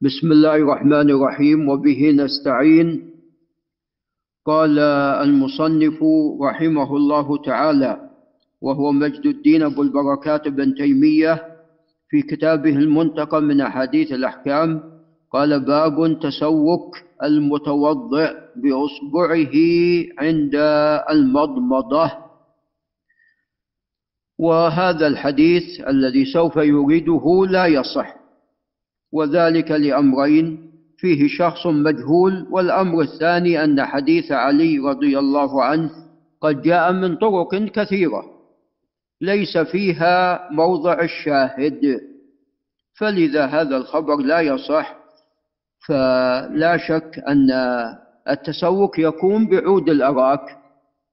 [0.00, 3.10] بسم الله الرحمن الرحيم وبه نستعين.
[4.46, 4.78] قال
[5.24, 5.98] المصنف
[6.42, 8.10] رحمه الله تعالى
[8.60, 11.42] وهو مجد الدين أبو البركات بن تيمية
[12.08, 14.82] في كتابه المنتقى من أحاديث الأحكام.
[15.32, 19.56] قال باب تسوك المتوضئ بأصبعه
[20.18, 20.54] عند
[21.10, 22.12] المضمضة.
[24.38, 28.25] وهذا الحديث الذي سوف يريده لا يصح.
[29.12, 35.90] وذلك لأمرين فيه شخص مجهول والأمر الثاني أن حديث علي رضي الله عنه
[36.40, 38.24] قد جاء من طرق كثيرة
[39.20, 42.00] ليس فيها موضع الشاهد.
[42.94, 44.96] فلذا هذا الخبر لا يصح
[45.86, 47.50] فلا شك أن
[48.28, 50.58] التسوك يكون بعود الأراك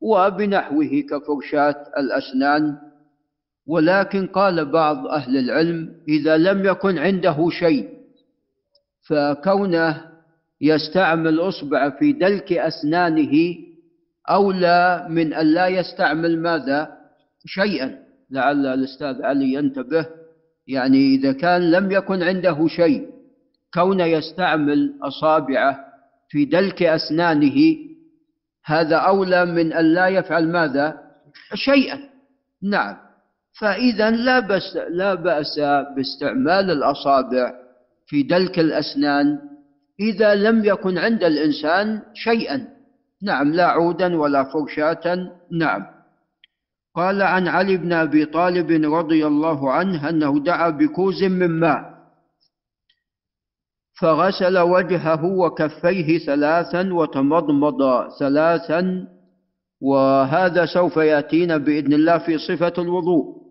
[0.01, 2.77] وبنحوه كفرشاة الأسنان.
[3.67, 7.89] ولكن قال بعض أهل العلم إذا لم يكن عنده شيء
[9.07, 10.05] فكونه
[10.61, 13.55] يستعمل أصبع في دلك أسنانه
[14.29, 16.97] أولى من أن لا يستعمل ماذا؟
[17.45, 18.03] شيئا.
[18.31, 20.05] لعل الأستاذ علي ينتبه
[20.67, 23.09] يعني إذا كان لم يكن عنده شيء
[23.73, 25.79] كونه يستعمل أصابعه
[26.29, 27.75] في دلك أسنانه
[28.65, 31.01] هذا أولى من أن لا يفعل ماذا؟
[31.53, 31.99] شيئا.
[32.61, 32.97] نعم.
[33.59, 35.59] فإذا لا بأس لا بأس
[35.95, 37.53] باستعمال الأصابع
[38.07, 39.39] في دلك الأسنان
[39.99, 42.67] إذا لم يكن عند الإنسان شيئا.
[43.23, 45.85] نعم لا عودا ولا فرشاة نعم.
[46.95, 51.93] قال عن علي بن أبي طالب رضي الله عنه أنه دعا بكوز من ماء
[54.01, 59.07] فغسل وجهه وكفيه ثلاثا وتمضمض ثلاثا
[59.81, 63.42] وهذا سوف يأتينا بإذن الله في صفة الوضوء.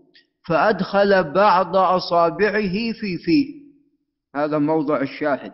[0.49, 3.63] فأدخل بعض أصابعه في فيه
[4.37, 5.53] هذا موضع الشاهد.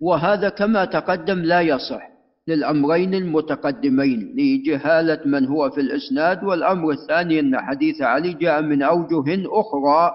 [0.00, 2.14] وهذا كما تقدم لا يصح.
[2.48, 9.42] للأمرين المتقدمين لجهالة من هو في الإسناد والأمر الثاني أن حديث علي جاء من أوجه
[9.46, 10.14] أخرى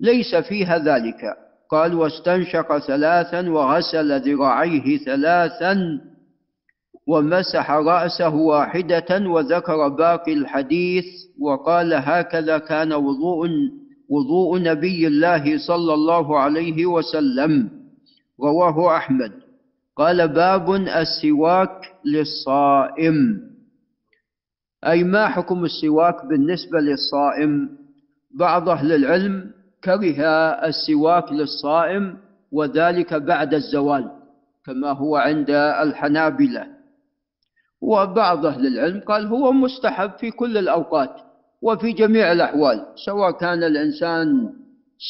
[0.00, 1.36] ليس فيها ذلك.
[1.70, 6.00] قال واستنشق ثلاثا وغسل ذراعيه ثلاثا
[7.06, 11.04] ومسح رأسه واحدة وذكر باقي الحديث
[11.40, 13.48] وقال هكذا كان وضوء
[14.10, 17.70] وضوء نبي الله صلى الله عليه وسلم
[18.40, 19.32] رواه أحمد.
[19.96, 23.40] قال باب السواك للصائم.
[24.86, 27.68] أي ما حكم السواك بالنسبة للصائم؟
[28.34, 29.50] بعض أهل العلم
[29.84, 30.22] كره
[30.66, 32.16] السواك للصائم
[32.52, 34.10] وذلك بعد الزوال
[34.66, 35.50] كما هو عند
[35.82, 36.66] الحنابلة.
[37.82, 41.16] وبعض أهل العلم قال هو مستحب في كل الأوقات
[41.62, 44.52] وفي جميع الأحوال سواء كان الإنسان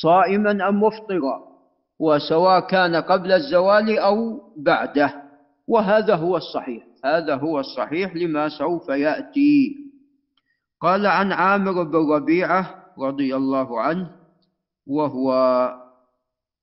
[0.02, 1.50] صائما أم مفطرا
[1.98, 5.14] وسواء كان قبل الزوال أو بعده
[5.68, 9.76] وهذا هو الصحيح هذا هو الصحيح لما سوف يأتي.
[10.80, 14.10] قال عن عامر بن ربيعة رضي الله عنه
[14.86, 15.32] وهو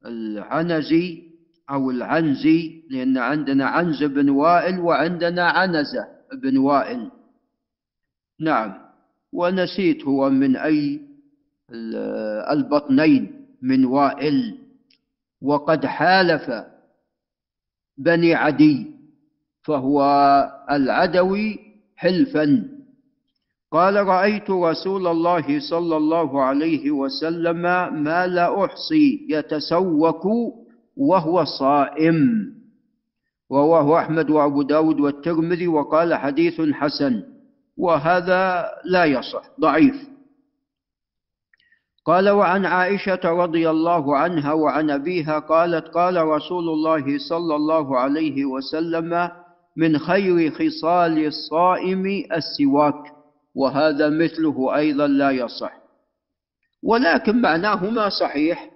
[0.06, 1.26] العنزي
[1.69, 7.11] أو العنزي لأن عندنا عنز بن وائل وعندنا عنزة بن وائل.
[8.39, 8.73] نعم
[9.33, 11.01] ونسيت هو من أي
[12.51, 14.57] البطنين من وائل.
[15.41, 16.51] وقد حالف
[17.97, 18.88] بني عدي
[19.61, 20.01] فهو
[20.72, 21.59] العدوي
[21.95, 22.77] حلفا.
[23.72, 27.61] قال رأيت رسول الله صلى الله عليه وسلم
[28.03, 30.23] ما لا أحصي يتسوك
[30.97, 32.17] وهو صائم.
[33.51, 37.23] رواه أحمد وأبو داود والترمذي وقال حديث حسن.
[37.77, 39.95] وهذا لا يصح ضعيف.
[42.05, 48.45] قال وعن عائشة رضي الله عنها وعن أبيها قالت قال رسول الله صلى الله عليه
[48.45, 49.29] وسلم
[49.77, 53.03] من خير خصال الصائم السواك
[53.55, 55.73] وهذا مثله أيضا لا يصح.
[56.83, 58.71] ولكن معناهما صحيح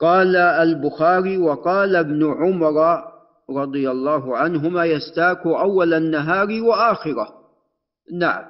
[0.00, 3.04] قال البخاري وقال ابن عمر
[3.50, 7.28] رضي الله عنهما يستاك أول النهار وآخره.
[8.12, 8.44] نعم.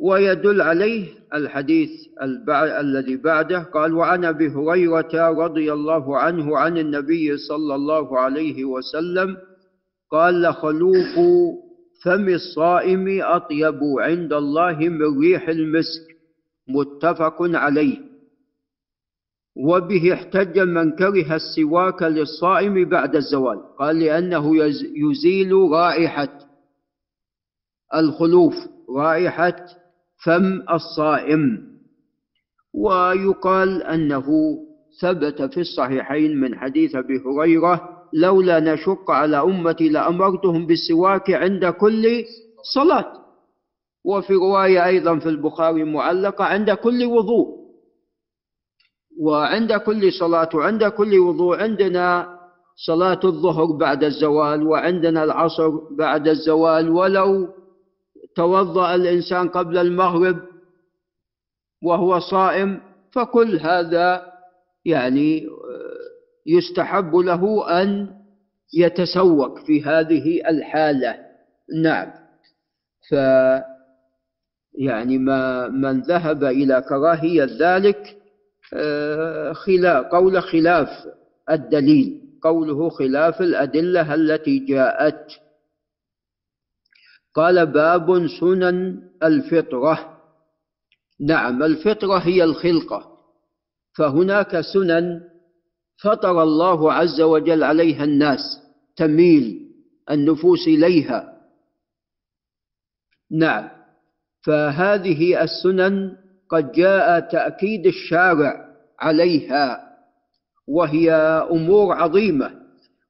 [0.00, 1.90] ويدل عليه الحديث
[2.80, 9.36] الذي بعده قال وعن أبي هريرة رضي الله عنه عن النبي صلى الله عليه وسلم
[10.10, 11.14] قال لخلوف
[12.04, 16.16] فم الصائم أطيب عند الله من ريح المسك.
[16.68, 18.05] متفق عليه.
[19.56, 23.76] وبه احتج من كره السواك للصائم بعد الزوال.
[23.78, 24.56] قال لأنه
[24.96, 26.38] يزيل رائحة
[27.94, 28.54] الخلوف
[28.96, 29.56] رائحة
[30.24, 31.66] فم الصائم.
[32.74, 34.26] ويقال أنه
[35.00, 42.24] ثبت في الصحيحين من حديث أبي هريرة لولا نشق على أمتي لأمرتهم بالسواك عند كل
[42.74, 43.12] صلاة.
[44.04, 47.55] وفي رواية أيضا في البخاري معلقة عند كل وضوء.
[49.20, 52.38] وعند كل صلاة وعند كل وضوء عندنا
[52.86, 57.48] صلاة الظهر بعد الزوال وعندنا العصر بعد الزوال ولو
[58.36, 60.36] توضأ الإنسان قبل المغرب
[61.82, 62.80] وهو صائم
[63.12, 64.32] فكل هذا
[64.84, 65.46] يعني
[66.46, 68.08] يستحب له أن
[68.74, 71.16] يتسوق في هذه الحالة.
[71.82, 72.10] نعم.
[73.10, 73.14] ف
[74.78, 78.25] يعني ما من ذهب إلى كراهية ذلك آه،
[79.52, 80.88] خلاف قول خلاف
[81.50, 82.22] الدليل.
[82.42, 85.26] قوله خلاف الأدلة التي جاءت.
[87.34, 90.22] قال باب سنن الفطرة.
[91.20, 93.16] نعم الفطرة هي الخلقة.
[93.96, 95.20] فهناك سنن
[96.02, 98.40] فطر الله عز وجل عليها الناس
[98.96, 99.72] تميل
[100.10, 101.36] النفوس إليها.
[103.30, 103.70] نعم
[104.42, 106.16] فهذه السنن
[106.48, 108.66] قد جاء تأكيد الشارع
[109.00, 109.86] عليها
[110.68, 111.12] وهي
[111.50, 112.50] أمور عظيمة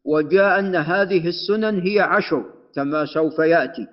[0.04, 2.44] وجاء أن هذه السنن هي عشر
[2.74, 3.86] كما سوف يأتي.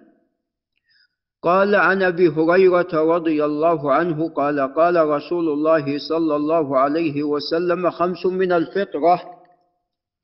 [1.42, 7.90] قال عن أبي هريرة رضي الله عنه قال قال رسول الله صلى الله عليه وسلم
[7.90, 9.22] خمس من الفطرة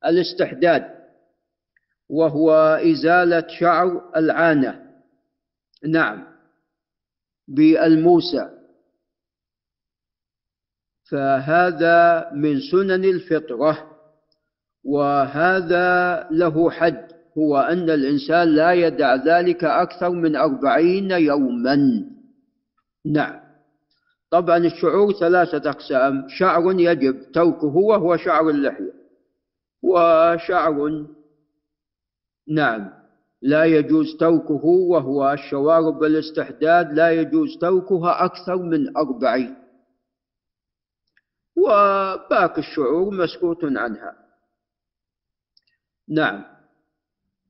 [0.06, 0.86] الاستحداد
[2.10, 2.52] وهو
[2.92, 4.82] إزالة شعر العانة.
[5.88, 6.24] نعم.
[7.48, 8.59] بالموسى.
[11.12, 13.78] فهذا من سنن الفطرة
[14.86, 17.08] وهذا له حد
[17.38, 22.06] هو أن الإنسان لا يدع ذلك أكثر من أربعين يوما.
[23.06, 23.40] نعم.
[24.32, 28.94] طبعا الشعور ثلاثة أقسام شعر يجب تركه وهو شعر اللحية
[29.84, 31.06] وشعر
[32.50, 32.90] نعم
[33.42, 39.56] لا يجوز تركه وهو الشوارب والاستحداد لا يجوز تركها أكثر من أربعين.
[41.64, 44.16] وباقي الشعور مسكوت عنها.
[46.10, 46.44] نعم.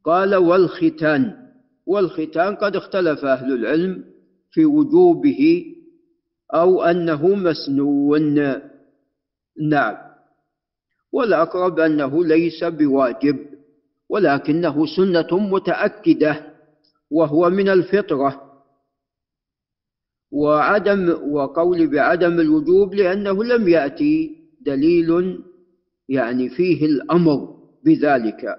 [0.04, 1.50] قال والختان.
[1.86, 4.06] والختان قد اختلف أهل العلم
[4.52, 5.66] في وجوبه
[6.54, 8.62] أو أنه مسنون.
[9.70, 9.98] نعم.
[11.12, 13.38] والأقرب أنه ليس بواجب
[14.10, 16.54] ولكنه سنة متأكدة
[17.12, 18.49] وهو من الفطرة.
[20.32, 25.40] وعدم وقول بعدم الوجوب لأنه لم يأتي دليل
[26.10, 27.56] يعني فيه الأمر
[27.86, 28.56] بذلك.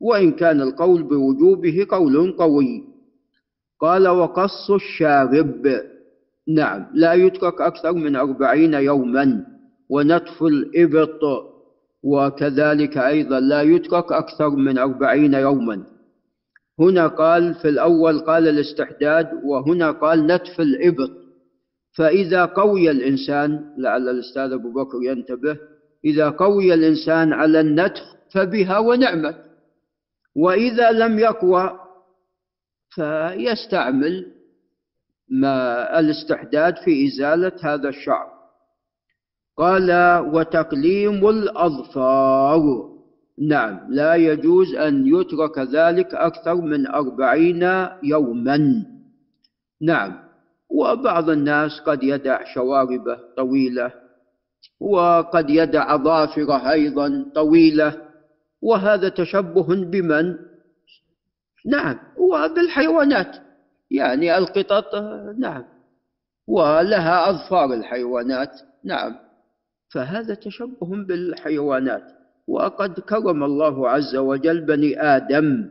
[0.00, 2.84] وإن كان القول بوجوبه قول قوي.
[3.80, 5.80] قال وقص الشارب.
[6.48, 9.46] نعم لا يترك أكثر من أربعين يوما.
[9.88, 11.20] ونتف الإبط.
[12.02, 15.93] وكذلك أيضا لا يترك أكثر من أربعين يوما.
[16.80, 21.10] هنا قال في الأول قال الاستحداد وهنا قال نتف الإبط.
[21.96, 25.58] فإذا قوي الإنسان لعل الأستاذ أبو بكر ينتبه
[26.04, 29.36] إذا قوي الإنسان على النتف فبها ونعمت.
[30.36, 31.78] وإذا لم يقوى
[32.90, 34.26] فيستعمل
[35.28, 38.26] ما الاستحداد في إزالة هذا الشعر.
[39.56, 42.93] قال وتقليم الأظفار.
[43.38, 43.80] نعم.
[43.88, 48.84] لا يجوز أن يترك ذلك أكثر من أربعين يوما.
[49.82, 50.24] نعم.
[50.70, 53.92] وبعض الناس قد يدع شواربه طويلة
[54.80, 58.02] وقد يدع أظافره أيضا طويلة
[58.62, 60.36] وهذا تشبه بمن؟
[61.66, 61.98] نعم.
[62.16, 63.36] وبالحيوانات.
[63.90, 64.94] يعني القطط
[65.38, 65.64] نعم.
[66.46, 69.16] ولها أظفار الحيوانات نعم.
[69.92, 72.23] فهذا تشبه بالحيوانات.
[72.48, 75.64] وقد كرم الله عز وجل بني آدم.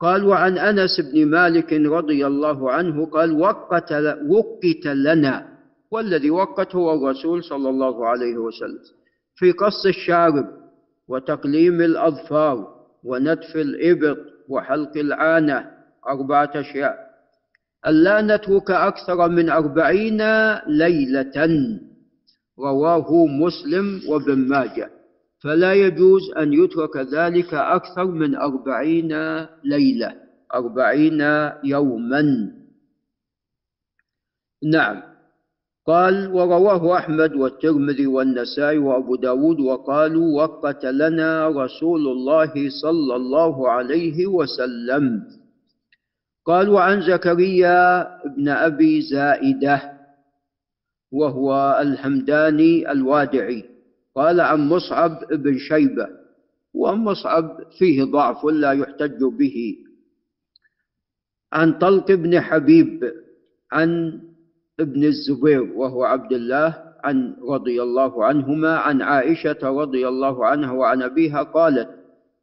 [0.00, 3.92] قال وعن أنس بن مالك رضي الله عنه قال وقت,
[4.28, 5.48] وقت لنا.
[5.90, 8.78] والذي وقت هو الرسول صلى الله عليه وسلم.
[9.34, 10.48] في قص الشارب
[11.08, 12.68] وتقليم الأظفار
[13.04, 14.18] ونتف الإبط
[14.48, 15.70] وحلق العانة
[16.08, 16.96] أربعة أشياء.
[17.86, 20.22] ألا نترك أكثر من أربعين
[20.66, 21.48] ليلة.
[22.58, 24.90] رواه مسلم وابن ماجه.
[25.42, 29.12] فلا يجوز أن يترك ذلك أكثر من أربعين
[29.64, 30.14] ليلة
[30.54, 31.20] أربعين
[31.64, 32.22] يوما.
[34.64, 35.02] نعم.
[35.86, 44.26] قال ورواه أحمد والترمذي والنسائي وأبو داود وقالوا وقت لنا رسول الله صلى الله عليه
[44.26, 45.22] وسلم.
[46.46, 49.82] قال وعن زكريا بن أبي زائدة
[51.12, 53.71] وهو الحمداني الوادعي.
[54.14, 56.08] قال عن مصعب بن شيبة
[56.74, 59.76] ومصعب فيه ضعف لا يحتج به.
[61.52, 63.12] عن طلق بن حبيب
[63.72, 64.20] عن
[64.80, 71.02] ابن الزبير وهو عبد الله عن رضي الله عنهما عن عائشة رضي الله عنها وعن
[71.02, 71.88] أبيها قالت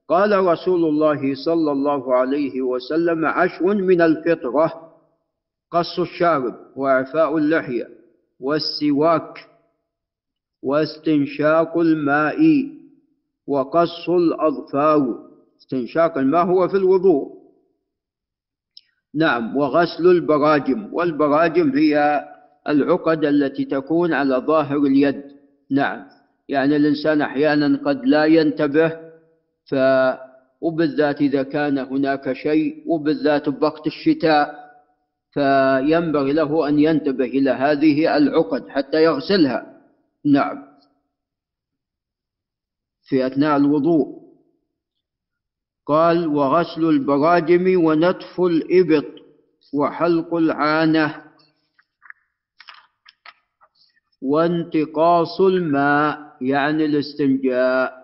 [0.09, 4.73] قال رسول الله صلى الله عليه وسلم عشر من الفطرة
[5.71, 7.88] قص الشارب وإعفاء اللحية
[8.39, 9.48] والسواك.
[10.63, 12.39] واستنشاق الماء
[13.47, 15.29] وقص الأظفار.
[15.61, 17.39] استنشاق الماء هو في الوضوء.
[19.15, 20.89] نعم وغسل البراجم.
[20.93, 22.25] والبراجم هي
[22.67, 25.23] العقد التي تكون على ظاهر اليد.
[25.71, 26.05] نعم
[26.49, 28.89] يعني الإنسان أحيانا قد لا ينتبه
[29.65, 29.75] ف
[30.61, 34.55] وبالذات إذا كان هناك شيء وبالذات بوقت الشتاء
[35.31, 39.68] فينبغي له أن ينتبه إلى هذه العقد حتى يغسلها.
[40.25, 40.65] نعم.
[43.03, 44.19] في أثناء الوضوء.
[45.85, 49.05] قال وغسل البراجم ونتف الإبط
[49.73, 51.23] وحلق العانة
[54.21, 57.99] وانتقاص الماء يعني الاستنجاء.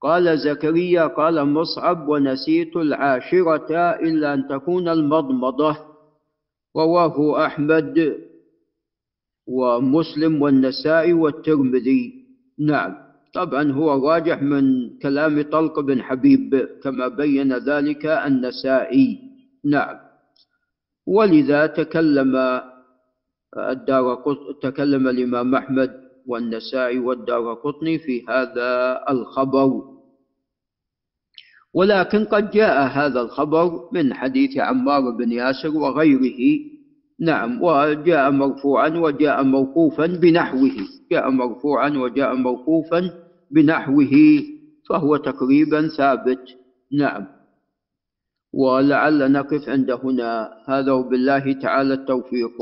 [0.00, 5.76] قال زكريا قال مصعب ونسيت العاشرة إلا أن تكون المضمضة.
[6.76, 8.18] رواه أحمد.
[9.46, 12.26] ومسلم والنسائي والترمذي.
[12.58, 12.94] نعم.
[13.34, 19.18] طبعا هو راجح من كلام طلق بن حبيب كما بين ذلك النسائي.
[19.64, 19.96] نعم.
[21.06, 22.60] ولذا تكلم
[23.58, 24.24] الدار
[24.62, 25.90] تكلم الإمام أحمد
[26.26, 29.82] والنسائي والدار قطني في هذا الخبر.
[31.74, 36.71] ولكن قد جاء هذا الخبر من حديث عمار بن ياسر وغيره.
[37.22, 40.76] نعم وجاء مرفوعا وجاء موقوفا بنحوه.
[41.12, 43.10] جاء مرفوعا وجاء موقوفا
[43.50, 44.14] بنحوه
[44.88, 46.44] فهو تقريبا ثابت.
[46.92, 47.26] نعم.
[48.52, 50.50] ولعل نقف عند هنا.
[50.68, 52.58] هذا وبالله تعالى التوفيق.